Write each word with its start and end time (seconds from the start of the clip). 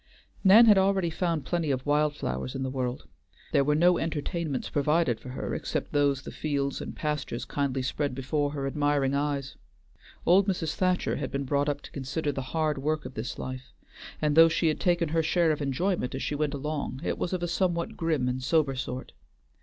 Nan 0.43 0.65
had 0.65 0.79
already 0.79 1.11
found 1.11 1.45
plenty 1.45 1.69
of 1.69 1.85
wild 1.85 2.15
flowers 2.15 2.55
in 2.55 2.63
the 2.63 2.71
world; 2.71 3.07
there 3.51 3.63
were 3.63 3.75
no 3.75 3.99
entertainments 3.99 4.67
provided 4.67 5.19
for 5.19 5.29
her 5.29 5.53
except 5.53 5.91
those 5.91 6.23
the 6.23 6.31
fields 6.31 6.81
and 6.81 6.95
pastures 6.95 7.45
kindly 7.45 7.83
spread 7.83 8.15
before 8.15 8.49
her 8.49 8.65
admiring 8.65 9.13
eyes. 9.13 9.57
Old 10.25 10.47
Mrs. 10.47 10.73
Thacher 10.73 11.17
had 11.17 11.29
been 11.29 11.43
brought 11.45 11.69
up 11.69 11.81
to 11.81 11.91
consider 11.91 12.31
the 12.31 12.41
hard 12.57 12.79
work 12.79 13.05
of 13.05 13.13
this 13.13 13.37
life, 13.37 13.73
and 14.19 14.35
though 14.35 14.49
she 14.49 14.69
had 14.69 14.79
taken 14.79 15.09
her 15.09 15.21
share 15.21 15.51
of 15.51 15.61
enjoyment 15.61 16.15
as 16.15 16.23
she 16.23 16.33
went 16.33 16.55
along, 16.55 17.01
it 17.03 17.19
was 17.19 17.31
of 17.31 17.43
a 17.43 17.47
somewhat 17.47 17.95
grim 17.95 18.27
and 18.27 18.41
sober 18.41 18.73
sort. 18.73 19.11